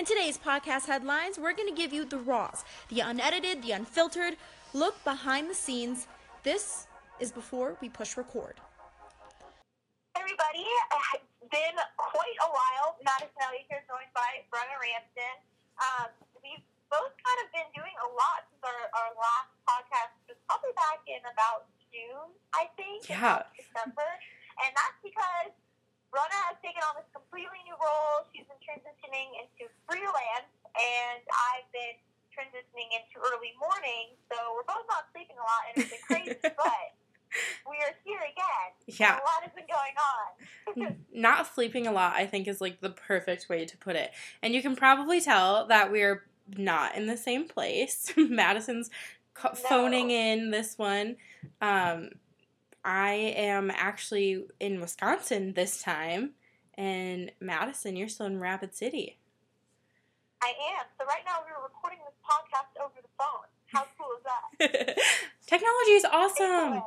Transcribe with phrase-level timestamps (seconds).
[0.00, 4.40] In today's podcast headlines, we're going to give you the raws, the unedited, the unfiltered
[4.72, 6.08] look behind the scenes.
[6.40, 6.88] This
[7.20, 8.56] is before we push record.
[10.16, 10.64] Everybody,
[11.12, 12.96] it's been quite a while.
[13.04, 15.36] Madison Elliott here, joined by Brenna Ramsden.
[15.76, 16.08] Um,
[16.40, 20.40] we've both kind of been doing a lot since our, our last podcast, which was
[20.48, 23.04] probably back in about June, I think.
[23.04, 23.44] Yeah.
[23.52, 24.08] December.
[24.64, 25.52] And that's because
[26.10, 28.26] Brenna has taken on this completely new role.
[28.34, 31.96] She's been transitioning into freelance, and I've been
[32.34, 34.18] transitioning into early morning.
[34.30, 36.86] So we're both not sleeping a lot, and it's been crazy, but
[37.70, 38.70] we are here again.
[38.98, 39.14] Yeah.
[39.18, 40.96] A lot has been going on.
[41.14, 44.10] Not sleeping a lot, I think, is like the perfect way to put it.
[44.42, 46.24] And you can probably tell that we're
[46.56, 48.12] not in the same place.
[48.16, 48.90] Madison's
[49.34, 49.68] co- No.
[49.68, 51.16] phoning in this one.
[51.60, 52.10] Um,
[52.84, 56.32] I am actually in Wisconsin this time.
[56.74, 59.18] And Madison, you're still in Rapid City.
[60.42, 60.86] I am.
[60.98, 63.46] So right now we're recording this podcast over the phone.
[63.66, 64.98] How cool is that?
[65.46, 66.82] Technology is awesome.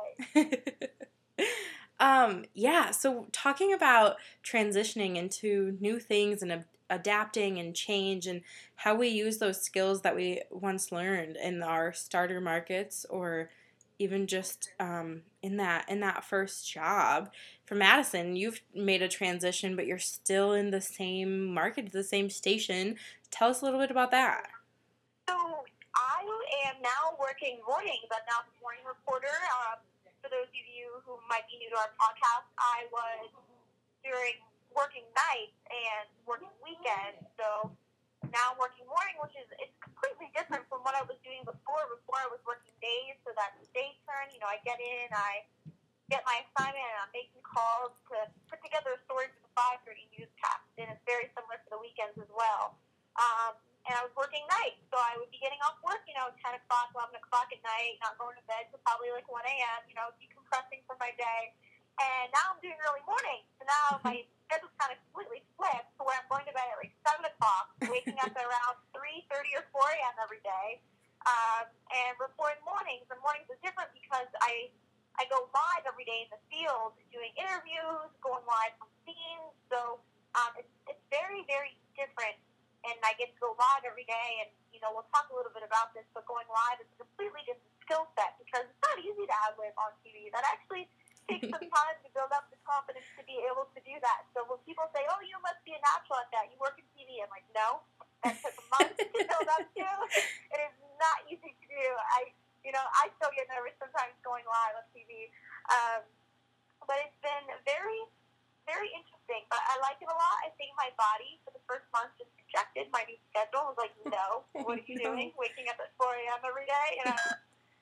[2.00, 8.42] um, yeah, so talking about transitioning into new things and ab- adapting and change and
[8.76, 13.50] how we use those skills that we once learned in our starter markets or
[13.98, 17.30] even just um, in that in that first job
[17.64, 22.28] for Madison, you've made a transition, but you're still in the same market, the same
[22.28, 22.96] station.
[23.30, 24.48] Tell us a little bit about that.
[25.28, 25.34] So
[25.94, 26.26] I
[26.66, 28.10] am now working mornings.
[28.10, 29.32] I'm now the morning reporter.
[29.62, 29.80] Um,
[30.20, 33.30] for those of you who might be new to our podcast, I was
[34.02, 34.40] during
[34.74, 37.22] working nights and working weekends.
[37.38, 37.70] So
[38.34, 41.86] now working morning, which is it's completely different from what I was doing before.
[41.86, 44.34] Before I was working days, so that's day turn.
[44.34, 45.46] You know, I get in, I
[46.10, 49.52] get my assignment, and I'm making calls to put together a story for the
[49.86, 52.74] 5:30 newscast, and it's very similar for the weekends as well.
[53.14, 53.54] Um,
[53.86, 56.56] and I was working nights, so I would be getting off work, you know, 10
[56.56, 59.94] o'clock, 11 o'clock at night, not going to bed till probably like 1 a.m., you
[59.94, 61.52] know, decompressing from my day.
[62.00, 66.02] And now I'm doing early morning, so now my schedule's kind of completely flipped to
[66.04, 69.64] where I'm going to bed at like 7 o'clock, waking up at around 3.30 or
[69.72, 70.14] 4 a.m.
[70.20, 70.80] every day,
[71.28, 73.06] um, and reporting mornings.
[73.08, 74.72] And mornings is different because I
[75.14, 79.54] I go live every day in the field doing interviews, going live from scenes.
[79.70, 80.02] So
[80.34, 82.34] um, it's, it's very, very different.
[82.82, 84.30] And I get to go live every day.
[84.42, 87.06] And, you know, we'll talk a little bit about this, but going live is a
[87.06, 90.34] completely different skill set because it's not easy to ad lib on TV.
[90.34, 90.90] That actually
[91.30, 94.28] takes some time to build up the confidence to be able to do that.
[94.36, 96.84] So when people say, oh, you must be a natural at that, you work in
[96.92, 97.80] TV, I'm like, no.
[98.24, 99.88] That took months to build up to.
[100.52, 101.86] It is not easy to do.
[102.16, 102.32] I,
[102.64, 105.28] you know, I still get nervous sometimes going live on TV.
[105.68, 106.00] Um,
[106.84, 108.00] but it's been very,
[108.68, 109.44] very interesting.
[109.48, 110.36] But I like it a lot.
[110.46, 113.66] I think my body for the first month just rejected my new schedule.
[113.66, 115.10] I was like, no, what are you No.
[115.18, 115.34] doing?
[115.34, 116.38] Waking up at 4 a.m.
[116.46, 116.88] every day?
[117.02, 117.18] You know?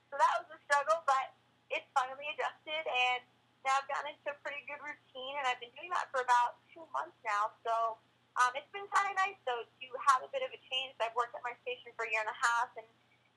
[0.08, 1.36] so that was a struggle, but
[1.68, 2.80] it's finally adjusted.
[2.88, 3.20] And
[3.68, 5.36] now I've gotten into a pretty good routine.
[5.36, 7.52] And I've been doing that for about two months now.
[7.60, 8.00] So
[8.40, 10.96] um, it's been kind of nice, though, to have a bit of a change.
[10.96, 12.72] I've worked at my station for a year and a half.
[12.80, 12.88] And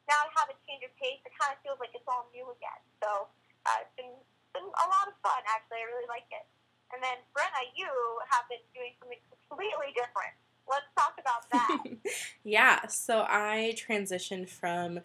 [0.07, 2.47] now to have a change of pace, it kind of feels like it's all new
[2.55, 2.81] again.
[3.03, 3.27] So
[3.67, 4.15] uh, it's been,
[4.55, 5.83] been a lot of fun, actually.
[5.83, 6.47] I really like it.
[6.93, 7.87] And then, Brenna, you
[8.29, 9.17] have been doing something
[9.49, 10.35] completely different.
[10.67, 12.11] Let's talk about that.
[12.43, 14.99] yeah, so I transitioned from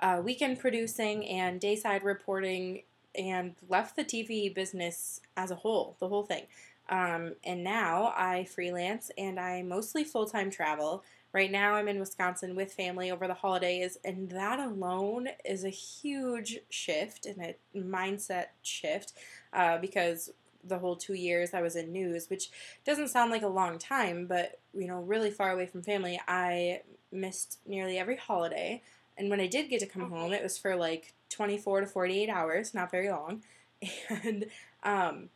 [0.00, 2.82] uh, weekend producing and dayside reporting
[3.16, 6.44] and left the TV business as a whole, the whole thing.
[6.88, 11.02] Um, and now I freelance and I mostly full time travel.
[11.32, 15.70] Right now I'm in Wisconsin with family over the holidays, and that alone is a
[15.70, 19.12] huge shift and a mindset shift
[19.52, 20.30] uh, because
[20.68, 22.50] the whole two years I was in news, which
[22.84, 26.82] doesn't sound like a long time, but you know, really far away from family, I
[27.12, 28.82] missed nearly every holiday.
[29.18, 32.28] And when I did get to come home, it was for like 24 to 48
[32.28, 33.42] hours, not very long.
[34.08, 34.46] And
[34.82, 35.28] um,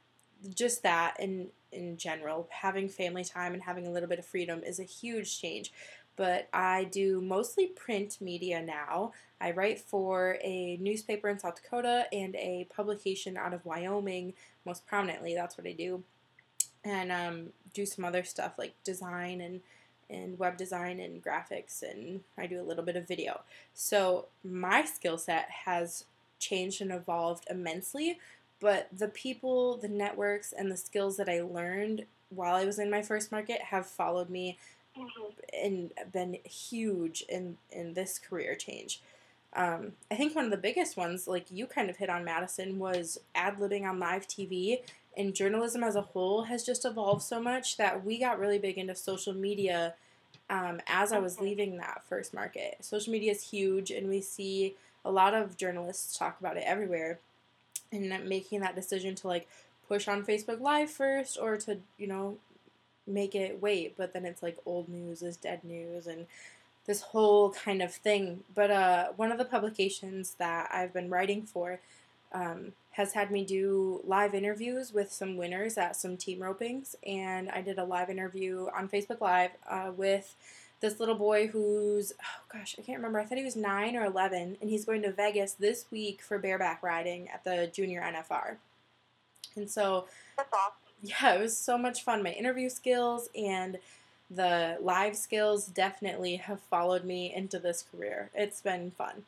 [0.54, 4.62] just that in in general, having family time and having a little bit of freedom
[4.64, 5.72] is a huge change.
[6.16, 9.12] But I do mostly print media now.
[9.40, 14.34] I write for a newspaper in South Dakota and a publication out of Wyoming,
[14.64, 15.34] most prominently.
[15.34, 16.02] That's what I do.
[16.84, 19.60] And um, do some other stuff like design and
[20.08, 23.42] and web design and graphics and I do a little bit of video.
[23.74, 26.04] So my skill set has
[26.40, 28.18] changed and evolved immensely,
[28.58, 32.90] but the people, the networks and the skills that I learned while I was in
[32.90, 34.58] my first market have followed me
[34.96, 35.32] Mhm.
[35.52, 39.00] and been huge in in this career change.
[39.54, 42.78] Um, I think one of the biggest ones, like you kind of hit on Madison,
[42.78, 44.80] was ad libbing on live TV.
[45.16, 48.78] And journalism as a whole has just evolved so much that we got really big
[48.78, 49.94] into social media
[50.48, 52.76] um, as I was leaving that first market.
[52.80, 57.18] Social media is huge, and we see a lot of journalists talk about it everywhere.
[57.92, 59.48] And making that decision to like
[59.88, 62.38] push on Facebook Live first, or to you know
[63.06, 66.26] make it wait, but then it's like old news is dead news, and
[66.90, 68.42] this whole kind of thing.
[68.52, 71.78] But uh, one of the publications that I've been writing for
[72.32, 77.48] um, has had me do live interviews with some winners at some team ropings, and
[77.50, 80.34] I did a live interview on Facebook Live uh, with
[80.80, 84.04] this little boy who's oh gosh I can't remember I thought he was nine or
[84.04, 88.56] eleven, and he's going to Vegas this week for bareback riding at the junior NFR,
[89.54, 90.74] and so That's awesome.
[91.02, 92.24] yeah, it was so much fun.
[92.24, 93.78] My interview skills and
[94.30, 98.30] the live skills definitely have followed me into this career.
[98.34, 99.26] It's been fun.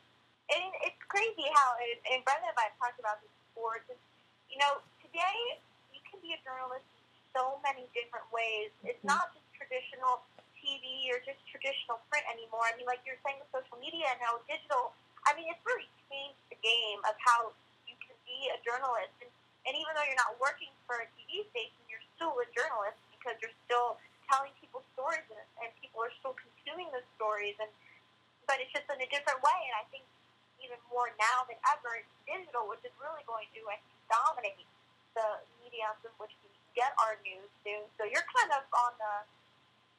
[0.52, 3.82] And it's crazy how, it, and Brenna and I have talked about this before.
[3.90, 3.98] Just,
[4.46, 5.58] you know, today
[5.90, 7.02] you can be a journalist in
[7.34, 8.70] so many different ways.
[8.86, 9.10] It's Mhm.
[9.10, 10.22] not just traditional
[10.62, 12.62] TV or just traditional print anymore.
[12.62, 14.94] I mean, like you're saying social media and now digital,
[15.26, 17.50] I mean, it's really changed the game of how
[17.90, 19.10] you can be a journalist.
[19.18, 19.30] And,
[19.66, 23.34] and even though you're not working for a TV station, you're still a journalist because
[23.42, 23.98] you're still
[24.32, 27.52] telling people stories and, and people are still consuming those stories.
[27.60, 27.68] And
[28.48, 29.58] but it's just in a different way.
[29.68, 30.08] And I think
[30.64, 34.68] even more now than ever, it's digital, which is really going to I think, dominate
[35.12, 37.84] the mediums in which we get our news soon.
[38.00, 39.14] So you're kind of on the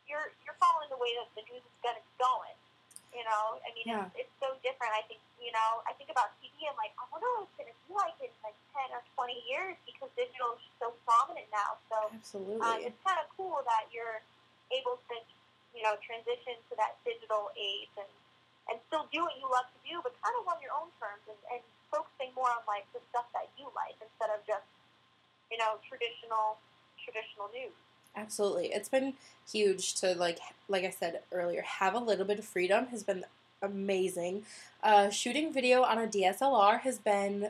[0.10, 2.58] you're you're following the way that the news is to going.
[3.14, 4.10] You know, I mean, Yeah.
[4.18, 4.90] it's, it's so different.
[4.98, 6.66] I think you know, I think about TV.
[6.66, 9.38] I'm like, I wonder what it's going to be like in like ten or twenty
[9.46, 11.78] years because digital is so prominent now.
[11.92, 12.10] So
[12.64, 14.24] um, it's kind of cool that you're
[14.74, 15.16] able to,
[15.78, 18.10] you know, transition to that digital age and
[18.72, 21.20] and still do what you love to do, but kind of on your own terms
[21.28, 21.62] and, and
[21.92, 24.64] focusing more on like the stuff that you like instead of just,
[25.52, 26.56] you know, traditional
[27.04, 27.76] traditional news.
[28.16, 28.68] Absolutely.
[28.68, 29.14] It's been
[29.52, 30.40] huge to like
[30.70, 33.26] like I said earlier, have a little bit of freedom has been
[33.62, 34.44] amazing.
[34.84, 37.50] Uh, shooting video on a DSLR has been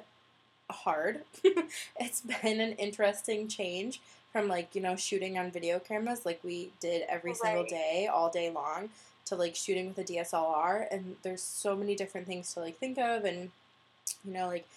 [0.69, 1.21] hard.
[1.99, 3.99] it's been an interesting change
[4.31, 8.29] from like, you know, shooting on video cameras like we did every single day, all
[8.29, 8.89] day long,
[9.25, 12.97] to like shooting with a DSLR and there's so many different things to like think
[12.97, 13.51] of and
[14.25, 14.67] you know, like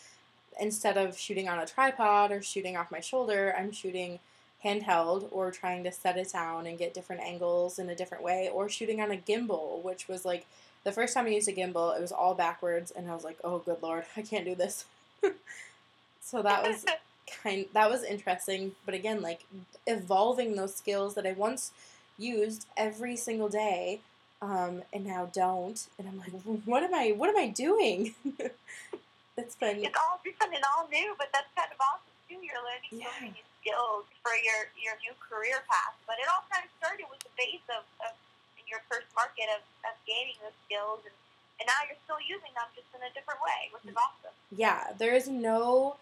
[0.60, 4.18] instead of shooting on a tripod or shooting off my shoulder, I'm shooting
[4.64, 8.48] handheld or trying to set it down and get different angles in a different way
[8.52, 10.46] or shooting on a gimbal, which was like
[10.84, 13.38] the first time I used a gimbal, it was all backwards and I was like,
[13.44, 14.84] "Oh good lord, I can't do this."
[16.20, 16.84] so that was
[17.42, 19.44] kind that was interesting, but again, like
[19.86, 21.72] evolving those skills that I once
[22.18, 24.00] used every single day
[24.42, 26.32] um, and now don't and I'm like,
[26.64, 28.14] "What am I what am I doing?"
[29.36, 32.34] it's been it's all different and all new, but that's kind of awesome too.
[32.36, 33.06] You're learning so Yeah.
[33.20, 35.98] many skills for your your new career path.
[36.06, 38.14] But it all kind of started with the base of, of
[38.54, 41.14] in your first market of, of gaining those skills, and,
[41.58, 44.34] and now you're still using them just in a different way, which is awesome.
[44.54, 45.96] yeah there is no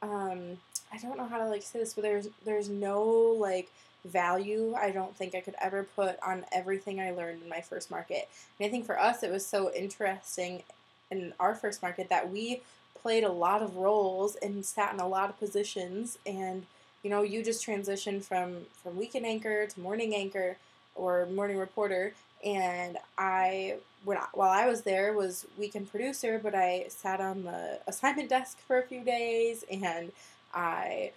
[0.00, 0.56] um
[0.92, 3.70] i don't know how to like say this but there's there's no like
[4.04, 7.90] value i don't think i could ever put on everything i learned in my first
[7.90, 8.28] market
[8.58, 10.62] and i think for us it was so interesting
[11.10, 12.60] in our first market that we
[13.00, 16.64] played a lot of roles and sat in a lot of positions and
[17.02, 20.56] you know you just transitioned from from weekend anchor to morning anchor
[20.94, 22.12] or morning reporter
[22.44, 27.44] and i when I, while I was there was weekend producer, but I sat on
[27.44, 30.12] the assignment desk for a few days, and
[30.54, 31.12] I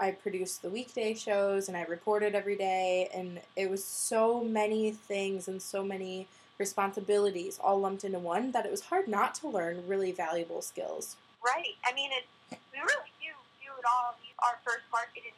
[0.00, 4.92] I produced the weekday shows, and I reported every day, and it was so many
[4.92, 9.48] things and so many responsibilities all lumped into one that it was hard not to
[9.48, 11.16] learn really valuable skills.
[11.44, 11.74] Right.
[11.84, 12.26] I mean, it,
[12.72, 13.30] we really do
[13.62, 14.14] do it all.
[14.22, 15.34] We, our first market in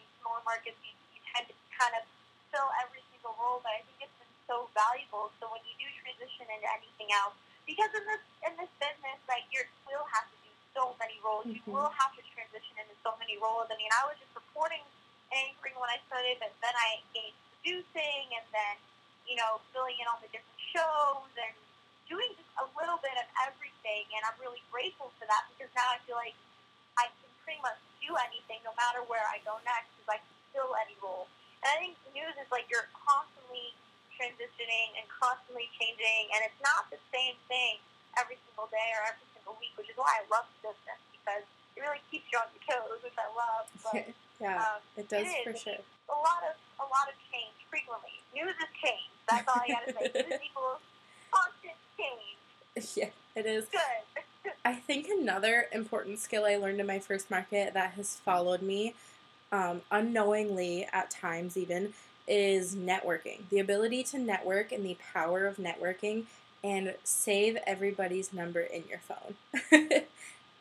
[0.70, 2.02] markets, you, you tend to kind of
[2.54, 5.30] fill every single role, but I think it's been so valuable.
[5.42, 7.34] So when you do transition into anything else,
[7.66, 11.46] because in this in this business, like you will have to do so many roles.
[11.46, 11.74] You Mhm.
[11.74, 13.70] will have to transition into so many roles.
[13.70, 14.82] I mean, I was just reporting
[15.30, 18.74] anchoring when I started, but then I engaged producing, and then
[19.26, 21.54] you know filling in on the different shows and
[22.10, 24.06] doing just a little bit of everything.
[24.14, 26.34] And I'm really grateful for that because now I feel like
[26.98, 30.39] I can pretty much do anything no matter where I go next because I can
[30.60, 31.24] fill any role.
[31.64, 33.72] And I think news is like you're constantly
[34.12, 37.80] transitioning and constantly changing, and it's not the same thing
[38.20, 41.44] every single day or every single week, which is why I love the business because
[41.76, 43.64] it really keeps you on your toes, which I love.
[43.80, 45.80] But yeah, um, it does it for sure.
[46.08, 48.20] a lot of a lot of change frequently.
[48.32, 49.12] News is change.
[49.28, 50.08] That's all I gotta say.
[50.16, 50.80] News equals
[51.28, 52.96] constant change.
[52.96, 53.66] yeah, it is.
[53.68, 54.52] Good.
[54.64, 58.94] I think another important skill I learned in my first market that has followed me
[59.52, 61.92] um, unknowingly at times, even,
[62.28, 63.40] is networking.
[63.50, 66.24] The ability to network and the power of networking
[66.62, 69.34] and save everybody's number in your phone.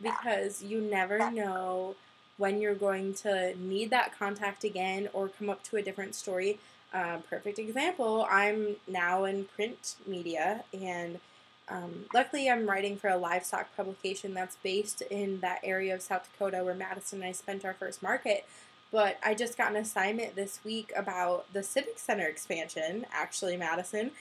[0.01, 1.95] because you never know
[2.37, 6.57] when you're going to need that contact again or come up to a different story.
[6.93, 11.19] Uh, perfect example I'm now in print media, and
[11.67, 16.27] um, luckily I'm writing for a livestock publication that's based in that area of South
[16.31, 18.45] Dakota where Madison and I spent our first market.
[18.91, 24.11] But I just got an assignment this week about the Civic Center expansion, actually, Madison,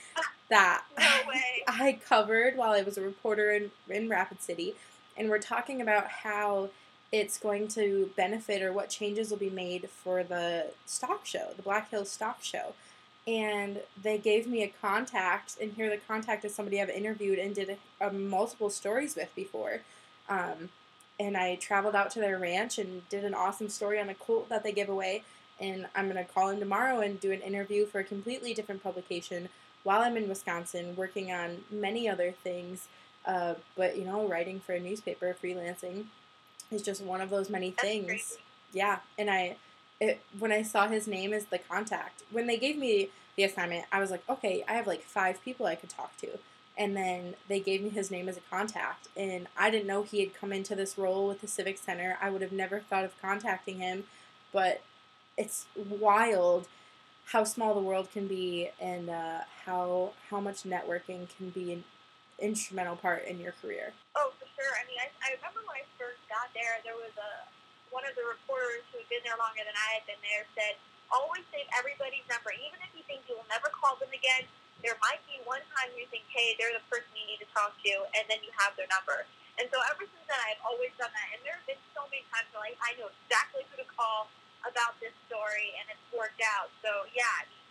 [0.49, 1.63] that No way.
[1.67, 4.75] I covered while I was a reporter in, in Rapid City.
[5.17, 6.69] And we're talking about how
[7.11, 11.63] it's going to benefit or what changes will be made for the stock show, the
[11.63, 12.73] Black Hills Stock Show.
[13.27, 17.53] And they gave me a contact, and here the contact is somebody I've interviewed and
[17.53, 19.81] did a, a multiple stories with before.
[20.29, 20.69] Um,
[21.19, 24.49] and I traveled out to their ranch and did an awesome story on a colt
[24.49, 25.23] that they give away.
[25.59, 29.49] And I'm gonna call in tomorrow and do an interview for a completely different publication
[29.83, 32.87] while I'm in Wisconsin, working on many other things.
[33.25, 36.05] Uh, but you know, writing for a newspaper, freelancing,
[36.71, 38.05] is just one of those many That's things.
[38.05, 38.35] crazy.
[38.71, 39.57] Yeah, and I,
[39.99, 43.85] it, when I saw his name as the contact, when they gave me the assignment,
[43.91, 46.27] I was like, okay, I have like five people I could talk to.
[46.79, 50.21] And then they gave me his name as a contact, and I didn't know he
[50.21, 52.17] had come into this role with the Civic Center.
[52.21, 54.05] I would have never thought of contacting him,
[54.53, 54.81] but
[55.35, 56.69] it's wild
[57.35, 61.83] how small the world can be and uh, how how much networking can be an
[62.39, 63.91] instrumental part in your career.
[64.15, 64.73] Oh, for sure.
[64.79, 67.31] I mean, I, I remember when I first got there, there was a
[67.91, 70.77] one of the reporters who had been there longer than I had been there said,
[71.11, 74.45] always save everybody's number, even if you think you will never call them again.
[74.79, 77.75] There might be one time you think, hey, they're the person you need to talk
[77.83, 79.27] to, and then you have their number.
[79.59, 81.27] And so ever since then, I've always done that.
[81.35, 84.31] And there have been so many times where like, I know exactly who to call
[84.63, 86.71] about this story, and it's worked out.
[86.79, 87.63] So yeah, I mean,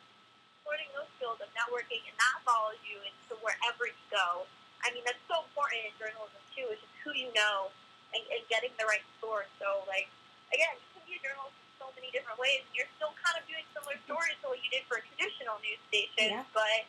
[0.69, 4.45] learning those skills of networking, and that follows you into wherever you go.
[4.85, 7.73] I mean, that's so important in journalism too, is just who you know
[8.13, 9.49] and, and getting the right source.
[9.57, 10.13] So, like,
[10.53, 12.63] again, you can be a journalist in so many different ways.
[12.69, 15.57] and You're still kind of doing similar stories to what you did for a traditional
[15.65, 16.45] news station, Yeah.
[16.53, 16.85] but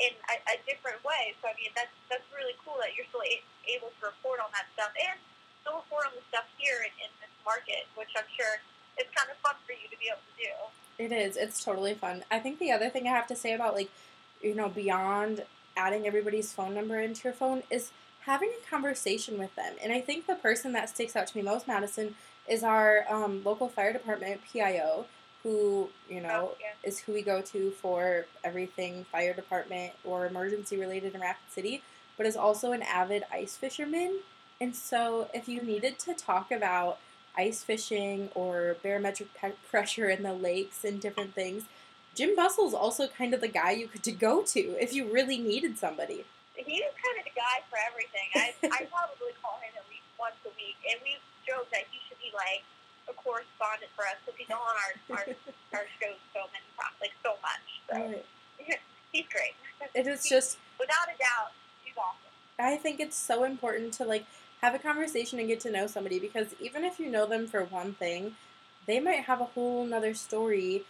[0.00, 1.36] in a, a different way.
[1.40, 4.48] So, I mean, that's that's really cool that you're still a- able to report on
[4.56, 5.16] that stuff and
[5.60, 8.60] still report on the stuff here in, in this market, which I'm sure
[8.98, 10.52] is kind of fun for you to be able to do.
[10.98, 11.36] It is.
[11.36, 12.24] It's totally fun.
[12.30, 13.90] I think the other thing I have to say about like,
[14.40, 15.44] you know, beyond
[15.76, 17.90] adding everybody's phone number into your phone is
[18.26, 19.74] having a conversation with them.
[19.82, 22.14] And I think the person that sticks out to me most, Madison,
[22.48, 25.06] is our um, local fire department PIO,
[25.42, 26.88] who you oh, know Oh, yeah.
[26.88, 31.82] is who we go to for everything fire department or emergency related in Rapid City,
[32.16, 34.20] but is also an avid ice fisherman.
[34.60, 36.98] And so, if you needed to talk about
[37.36, 41.64] ice fishing or barometric pe- pressure in the lakes and different things,
[42.14, 45.38] Jim Bustle's also kind of the guy you could to go to if you really
[45.38, 46.24] needed somebody.
[46.54, 48.28] He's kind of the guy for everything.
[48.36, 51.16] I, I probably call him at least once a week, and we
[51.48, 52.62] joke that he should be like
[53.24, 55.24] correspondent for us because he's on our, our
[55.74, 57.66] our shows so many times, like so much.
[57.88, 57.96] So
[59.12, 59.54] he's great.
[59.94, 61.52] It is just Without a doubt,
[61.84, 62.32] he's awesome.
[62.58, 64.24] I think it's so important to like
[64.60, 67.64] have a conversation and get to know somebody because even if you know them for
[67.64, 68.36] one thing,
[68.86, 70.84] they might have a whole nother story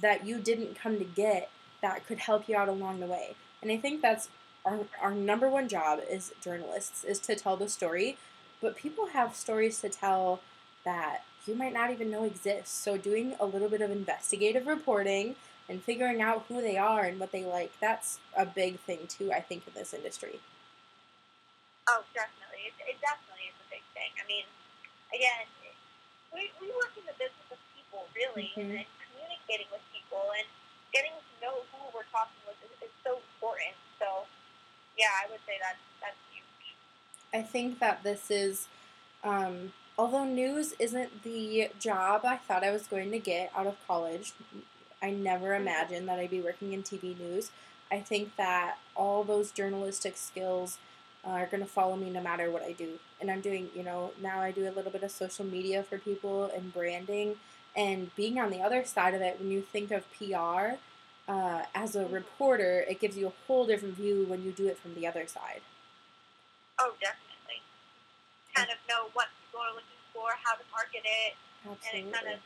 [0.00, 1.50] that you didn't come to get
[1.82, 3.34] that could help you out along the way.
[3.62, 4.28] And I think that's
[4.64, 8.16] our, our number one job as journalists is to tell the story.
[8.60, 10.40] But people have stories to tell
[10.84, 12.82] that you might not even know exist.
[12.82, 15.36] So doing a little bit of investigative reporting
[15.68, 19.32] and figuring out who they are and what they like, that's a big thing too,
[19.32, 20.40] I think, in this industry.
[21.88, 22.70] Oh, definitely.
[22.70, 24.10] It, it definitely is a big thing.
[24.20, 24.44] I mean,
[25.14, 25.46] again,
[26.34, 28.84] we, we work in the business of people, really, Mhm.
[28.84, 30.46] and communicating with people and
[30.92, 33.74] getting to know who we're talking with is, is so important.
[33.98, 34.26] So,
[34.98, 36.74] yeah, I would say that that's huge.
[37.34, 38.68] I think that this is,
[39.24, 43.76] um, although news isn't the job I thought I was going to get out of
[43.86, 44.32] college,
[45.02, 47.50] I never imagined that I'd be working in TV news.
[47.92, 50.78] I think that all those journalistic skills
[51.22, 52.92] are going to follow me no matter what I do.
[53.20, 55.98] And I'm doing, you know, now I do a little bit of social media for
[55.98, 57.36] people and branding.
[57.76, 60.76] And being on the other side of it, when you think of PR,
[61.28, 64.78] uh, as a reporter, it gives you a whole different view when you do it
[64.78, 65.60] from the other side.
[66.78, 67.60] Oh, definitely.
[68.54, 69.89] Kind of know what people are looking
[70.20, 71.32] for, how to market it,
[71.64, 72.40] and it kind of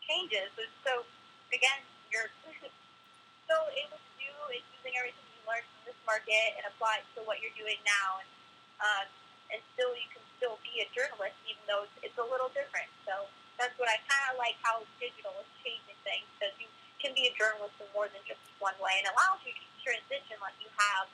[0.00, 0.48] changes.
[0.56, 1.04] And so,
[1.52, 2.32] again, you're
[3.44, 7.06] still able to do is using everything you learned from this market and apply it
[7.20, 8.24] to what you're doing now.
[8.24, 8.28] And,
[8.80, 9.06] um,
[9.52, 12.88] and still, you can still be a journalist, even though it's, it's a little different.
[13.04, 13.28] So
[13.60, 17.30] that's what I kind of like how digital is changing things because you, can be
[17.30, 20.66] a journalist in more than just one way, and allows you to transition like you
[20.74, 21.06] have,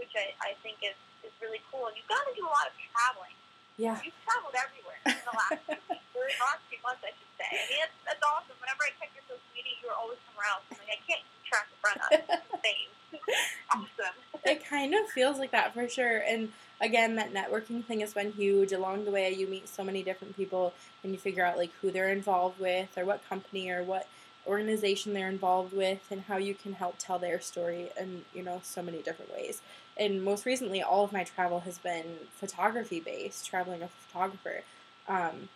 [0.00, 1.92] which I, I think is, is really cool.
[1.92, 3.36] And you've got to do a lot of traveling.
[3.76, 4.00] Yeah.
[4.00, 7.48] You've traveled everywhere in the last weeks, or last few months, I should say.
[7.52, 8.56] I mean, that's, that's awesome.
[8.56, 10.64] Whenever I check your social media, you're always somewhere else.
[10.72, 11.76] I'm like, I can't keep track of.
[11.84, 13.36] It's
[13.72, 14.16] awesome.
[14.44, 16.24] it kind of feels like that for sure.
[16.26, 18.72] And again, that networking thing has been huge.
[18.72, 21.90] Along the way, you meet so many different people and you figure out like who
[21.90, 24.08] they're involved with or what company or what
[24.46, 28.60] organization they're involved with and how you can help tell their story in, you know,
[28.62, 29.60] so many different ways.
[29.98, 34.62] And most recently, all of my travel has been photography based, traveling a photographer.
[35.08, 35.48] Um,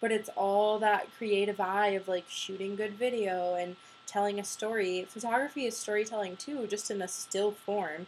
[0.00, 3.76] but it's all that creative eye of like shooting good video and
[4.06, 5.06] telling a story.
[5.08, 8.06] Photography is storytelling too, just in a still form.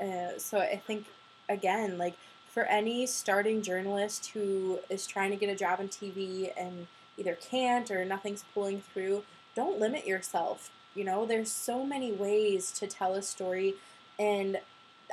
[0.00, 1.06] Uh, so I think,
[1.48, 2.14] again, like
[2.48, 6.86] for any starting journalist who is trying to get a job in TV and
[7.18, 10.70] either can't or nothing's pulling through, don't limit yourself.
[10.94, 13.74] You know, there's so many ways to tell a story.
[14.18, 14.60] And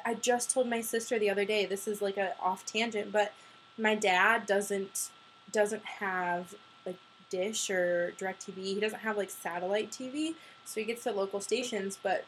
[0.06, 3.34] I just told my sister the other day, this is like a off tangent, but
[3.77, 5.10] my dad doesn't
[5.51, 6.53] doesn't have
[6.86, 6.98] like
[7.29, 8.58] dish or direct TV.
[8.75, 10.36] He doesn't have like satellite TV.
[10.65, 12.25] So he gets to local stations, but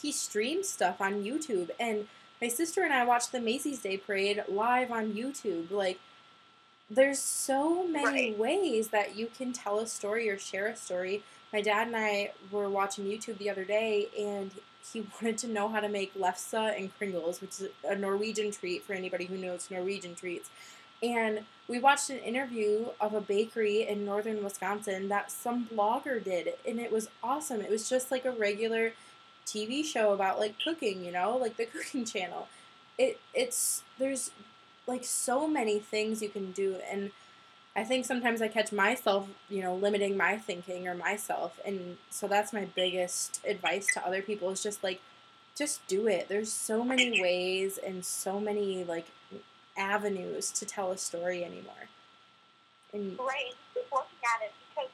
[0.00, 2.06] he streams stuff on YouTube and
[2.40, 5.70] my sister and I watched the Macy's Day Parade live on YouTube.
[5.70, 5.98] Like
[6.88, 8.38] there's so many Right.
[8.38, 11.22] ways that you can tell a story or share a story.
[11.52, 14.50] My dad and I were watching YouTube the other day, and
[14.92, 18.84] he wanted to know how to make lefse and kringles, which is a Norwegian treat
[18.84, 20.50] for anybody who knows Norwegian treats.
[21.02, 26.54] And we watched an interview of a bakery in northern Wisconsin that some blogger did,
[26.66, 27.60] and it was awesome.
[27.60, 28.92] It was just like a regular
[29.46, 32.48] TV show about like cooking, you know, like the cooking channel.
[32.98, 34.30] It it's there's
[34.86, 37.10] like so many things you can do and
[37.76, 42.26] I think sometimes I catch myself, you know, limiting my thinking or myself and so
[42.26, 45.00] that's my biggest advice to other people is just like
[45.56, 46.28] just do it.
[46.28, 49.06] There's so many ways and so many like
[49.76, 51.88] avenues to tell a story anymore.
[52.92, 54.92] And Right, keep working at it because,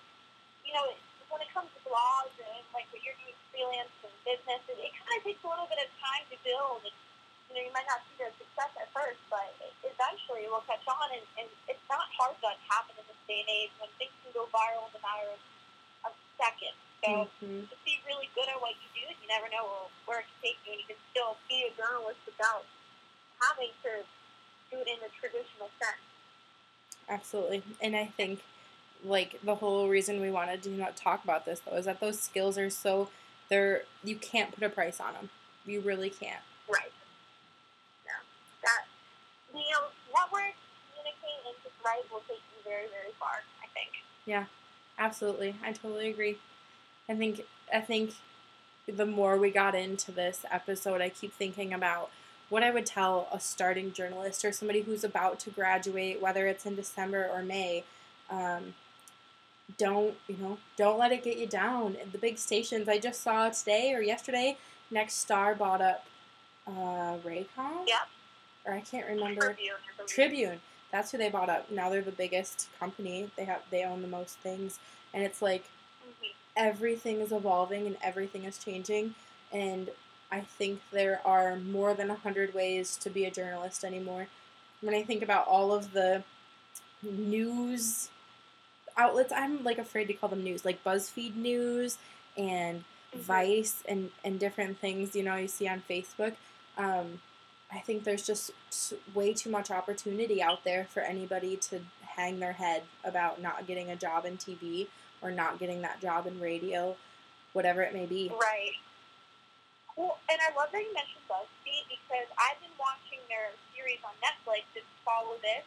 [0.67, 0.87] you know,
[1.31, 4.93] when it comes to blogs and like what you're doing freelance and business, it, it
[4.99, 6.83] kind of takes a little bit of time to build.
[6.83, 6.95] And,
[7.53, 9.45] you know, you might not see the success at first, but
[9.85, 11.13] eventually it will catch on.
[11.13, 14.33] And, and it's not hard to happen in this day and age when things can
[14.33, 15.41] go viral in a matter of,
[16.09, 16.81] of seconds.
[17.05, 17.69] So Mhm.
[17.69, 20.39] just be really good at what you do, and you never know where it can
[20.41, 20.73] take you.
[20.73, 22.65] And you can still be a journalist without
[23.41, 24.07] having to
[24.71, 26.01] do it in a traditional sense.
[27.09, 27.63] Absolutely.
[27.81, 28.41] And I think
[29.05, 32.21] like the whole reason we wanted to not talk about this though is that those
[32.21, 33.11] skills are so
[33.49, 35.31] they're you can't put a price on them.
[35.67, 36.43] You really can't.
[36.69, 36.93] Right.
[38.07, 38.13] Yeah.
[38.63, 38.87] That
[39.53, 40.55] you know, network,
[41.83, 43.43] communicate, and just write will take you very, very far.
[43.63, 43.91] I think.
[44.27, 44.45] Yeah,
[44.99, 45.57] absolutely.
[45.65, 46.39] I totally agree.
[47.09, 48.15] I think I think
[48.87, 52.11] the more we got into this episode, I keep thinking about
[52.49, 56.67] what I would tell a starting journalist or somebody who's about to graduate, whether it's
[56.67, 57.85] in December or May.
[58.31, 58.75] Um,
[59.79, 60.59] don't you know?
[60.77, 61.97] Don't let it get you down.
[62.13, 64.59] The big stations I just saw today or yesterday.
[64.93, 66.05] Nexstar bought up
[66.67, 67.87] uh, Raycom.
[67.87, 68.09] Yep.
[68.67, 69.47] Or I can't remember.
[69.47, 69.77] Tribune.
[70.07, 70.61] Tribune.
[70.93, 71.71] That's who they bought up.
[71.73, 73.31] Now they're the biggest company.
[73.37, 74.81] They have they own the most things,
[75.15, 75.65] and it's like
[76.07, 76.33] Mhm.
[76.57, 79.17] everything is evolving and everything is changing.
[79.53, 79.91] And
[80.33, 84.29] I think there are more than a hundred ways to be a journalist anymore.
[84.83, 86.25] When I think about all of the
[87.03, 88.11] news
[88.97, 91.99] outlets, I'm like afraid to call them news, like BuzzFeed News
[92.37, 93.21] and Mhm.
[93.21, 96.37] Vice and and different things you know you see on Facebook.
[96.79, 97.21] Um,
[97.73, 98.53] I think there's just
[99.15, 103.91] way too much opportunity out there for anybody to hang their head about not getting
[103.91, 104.89] a job in TV
[105.23, 106.97] or not getting that job in radio,
[107.55, 108.29] whatever it may be.
[108.29, 108.77] Right.
[109.97, 114.13] Well, and I love that you mentioned BuzzFeed because I've been watching their series on
[114.21, 115.65] Netflix to follow this,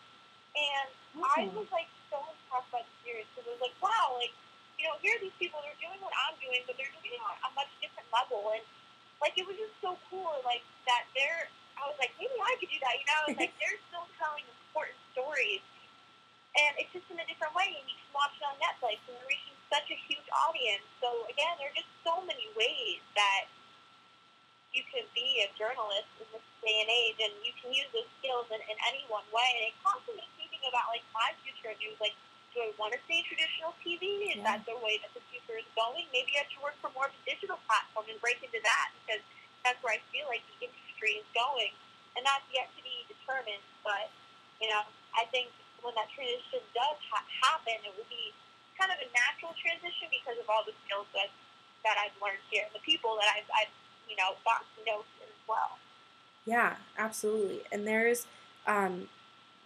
[0.53, 0.87] and
[1.25, 1.57] I Hmm.
[1.57, 4.33] was like so impressed by the series because it was like, wow, like
[4.77, 7.23] you know, here are these people they're doing what I'm doing, but they're doing it
[7.25, 8.61] on a much different level, and
[9.21, 11.49] like it was just so cool, like that they're.
[11.79, 13.21] I was like, maybe I could do that, you know.
[13.31, 15.63] It's like they're still telling important stories,
[16.55, 19.15] and it's just in a different way, and you can watch it on Netflix, and
[19.19, 20.85] they're reaching such a huge audience.
[21.03, 23.47] So again, there are just so many ways that
[24.75, 28.07] you can be a journalist in this day and age, and you can use those
[28.19, 29.47] skills in, in any one way.
[29.59, 31.95] And it constantly makes me think about like my future in news.
[32.03, 32.15] Like,
[32.51, 34.31] do I want to stay traditional TV?
[34.31, 34.59] Is Yeah.
[34.59, 36.07] that the way that the future is going?
[36.11, 39.23] Maybe I should work for more of a digital platform and break into that because
[39.63, 41.75] that's where I feel like the industry is going,
[42.15, 43.61] and that's yet to be determined.
[43.83, 44.07] But
[44.63, 45.51] you know, I think
[45.83, 48.31] when that transition does ha- happen, it will be
[48.79, 51.35] kind of a natural transition because of all the skill sets
[51.83, 53.73] that I've learned here, and the people that I've, I've
[54.09, 55.77] you know, gotten to know as well.
[56.45, 57.61] Yeah, absolutely.
[57.71, 58.27] And there's,
[58.67, 59.09] um,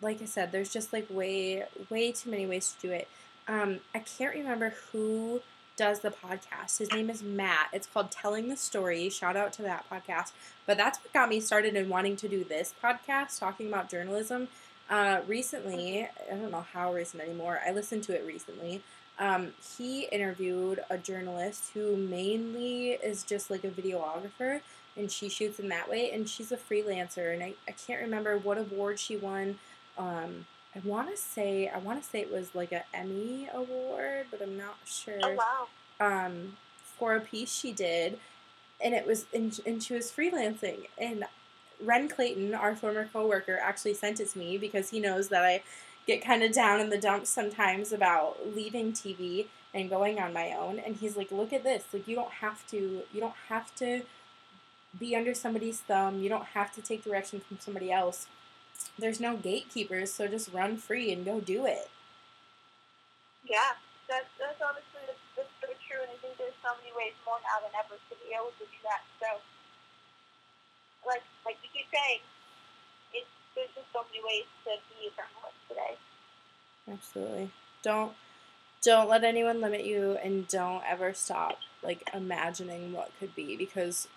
[0.01, 3.07] like I said, there's just like way, way too many ways to do it.
[3.47, 5.41] Um, I can't remember who
[5.79, 6.77] does the podcast.
[6.77, 7.69] His name is Matt.
[7.71, 9.09] It's called Telling the Story.
[9.09, 10.33] Shout out to that podcast.
[10.65, 14.49] But that's what got me started in wanting to do this podcast, talking about journalism.
[14.89, 17.61] Uh, recently, I don't know how recent anymore.
[17.65, 18.81] I listened to it recently.
[19.19, 24.59] Um, he interviewed a journalist who mainly is just like a videographer
[24.97, 28.37] and she shoots in that way and she's a freelancer and I, I can't remember
[28.37, 29.59] what award she won
[29.97, 34.25] um, i want to say i want to say it was like an emmy award
[34.31, 35.67] but i'm not sure Oh wow.
[35.99, 36.57] um,
[36.97, 38.19] for a piece she did,
[38.83, 40.87] and it was and, and she was freelancing.
[40.97, 41.25] And
[41.81, 45.63] Ren Clayton, our former coworker, actually sent it to me because he knows that I
[46.07, 50.51] get kind of down in the dumps sometimes about leaving TV and going on my
[50.51, 50.79] own.
[50.79, 51.85] And he's like, "Look at this!
[51.93, 53.03] Like you don't have to.
[53.13, 54.01] You don't have to."
[54.99, 56.19] Be under somebody's thumb.
[56.19, 58.27] You don't have to take direction from somebody else.
[58.97, 61.89] There's no gatekeepers, so just run free and go do it.
[63.47, 67.15] Yeah, that's that's honestly that's, that's so true, and I think there's so many ways
[67.25, 69.01] more now than ever to be able to do that.
[69.19, 69.39] So,
[71.07, 72.21] like like we keep saying,
[73.15, 75.93] it's there's just so many ways to be a journalist today.
[76.91, 77.51] Absolutely.
[77.81, 78.13] Don't
[78.81, 84.07] don't let anyone limit you and don't ever stop like imagining what could be because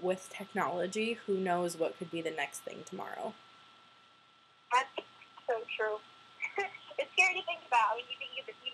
[0.00, 3.34] with technology, who knows what could be the next thing tomorrow.
[5.74, 5.98] True.
[6.98, 8.26] it's scary to think about when you think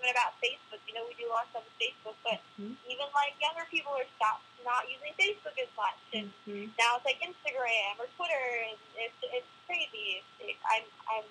[0.02, 0.83] even about Facebook.
[0.90, 2.74] You know, we do a lot of stuff with Facebook, but Mhm.
[2.90, 6.70] even like younger people are stopped not using Facebook as much, and Mhm.
[6.78, 10.22] now it's like Instagram or Twitter, and it's it's crazy.
[10.40, 11.24] It, I'm I'm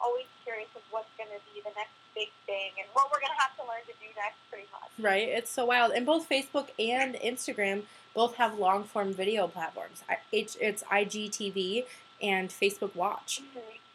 [0.00, 3.32] always curious of what's going to be the next big thing and what we're going
[3.32, 4.90] to have to learn to do next, pretty much.
[4.98, 5.28] Right?
[5.28, 5.92] It's so wild.
[5.92, 10.02] And both Facebook and Instagram both have long form video platforms.
[10.32, 11.86] It's, it's IGTV
[12.20, 13.42] and Facebook Watch.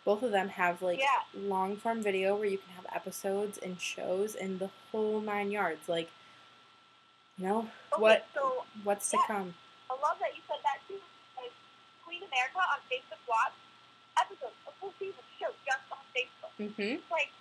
[0.07, 1.19] Both of them have like Yeah.
[1.35, 5.83] long form video where you can have episodes and shows and the whole nine yards.
[5.91, 6.07] Like,
[7.35, 9.51] you know, Okay, what So what's to come?
[9.91, 10.95] I love that you said that too.
[11.35, 11.51] Like
[12.07, 13.51] Queen America on Facebook Watch
[14.15, 16.55] episodes, a full season show just on Facebook.
[16.55, 17.03] Mm-hmm.
[17.03, 17.31] It's like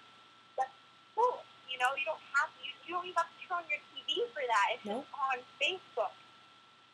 [0.58, 0.74] that's
[1.14, 1.46] cool.
[1.70, 2.58] You know, you don't have to.
[2.66, 4.66] You, you don't even have to turn on your TV for that.
[4.74, 5.06] It's Nope.
[5.06, 6.14] just on Facebook.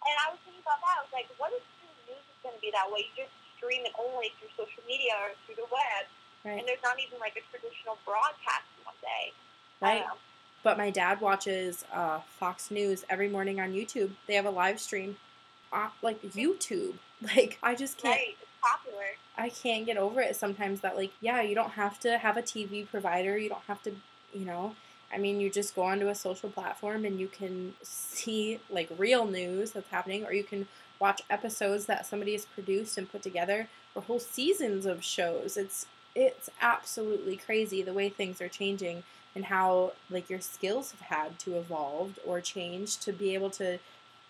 [0.05, 1.01] And I was thinking about that.
[1.01, 3.09] I was like, what if the news is going to be that way?
[3.17, 3.33] You just
[3.63, 6.07] stream it only through social media or through the web,
[6.45, 6.59] Right.
[6.59, 9.33] and there's not even like a traditional broadcast one day.
[9.81, 10.05] Right.
[10.07, 10.19] don't.
[10.65, 14.11] But my dad watches uh, Fox News every morning on YouTube.
[14.27, 15.17] They have a live stream,
[15.73, 16.95] uh, like YouTube.
[17.37, 18.17] Like I just can't.
[18.17, 18.37] Right?
[18.43, 19.05] It's popular.
[19.39, 22.43] I can't get over it sometimes that like yeah, you don't have to have a
[22.43, 23.39] TV provider.
[23.39, 23.93] You don't have to,
[24.35, 24.75] you know.
[25.13, 29.27] I mean, you just go onto a social platform and you can see like real
[29.27, 30.67] news that's happening, or you can
[31.01, 35.57] watch episodes that somebody has produced and put together, or whole seasons of shows.
[35.57, 39.03] It's it's absolutely crazy the way things are changing
[39.35, 43.79] and how like your skills have had to evolve or change to be able to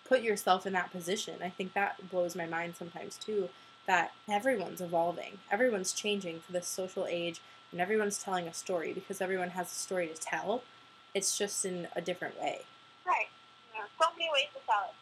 [0.05, 1.35] put yourself in that position.
[1.43, 3.49] I think that blows my mind sometimes too
[3.85, 7.41] that everyone's evolving, everyone's changing for this social age,
[7.71, 10.63] and everyone's telling a story because everyone has a story to tell.
[11.13, 12.61] It's just in a different way.
[13.05, 13.27] Right.
[13.75, 13.83] Yeah.
[13.99, 14.95] So many ways to tell it.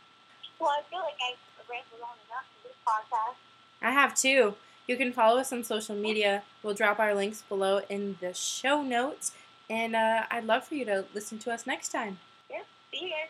[0.60, 1.36] Well, I feel like I
[1.70, 3.36] rambled on enough for this podcast.
[3.82, 4.56] I have too.
[4.88, 6.44] You can follow us on social media.
[6.64, 9.32] We'll drop our links below in the show notes.
[9.70, 12.20] And uh, I'd love for you to listen to us next time.
[12.50, 13.30] Yeah, See you guys.